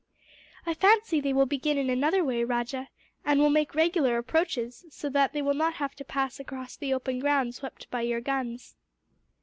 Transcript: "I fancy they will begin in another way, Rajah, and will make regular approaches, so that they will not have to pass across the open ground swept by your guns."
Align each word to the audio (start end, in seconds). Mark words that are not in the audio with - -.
"I 0.65 0.73
fancy 0.73 1.21
they 1.21 1.31
will 1.31 1.45
begin 1.45 1.77
in 1.77 1.87
another 1.91 2.23
way, 2.23 2.43
Rajah, 2.43 2.89
and 3.23 3.39
will 3.39 3.51
make 3.51 3.75
regular 3.75 4.17
approaches, 4.17 4.83
so 4.89 5.09
that 5.11 5.31
they 5.31 5.43
will 5.43 5.53
not 5.53 5.75
have 5.75 5.93
to 5.97 6.03
pass 6.03 6.39
across 6.39 6.75
the 6.75 6.91
open 6.91 7.19
ground 7.19 7.53
swept 7.53 7.87
by 7.91 8.01
your 8.01 8.19
guns." 8.19 8.75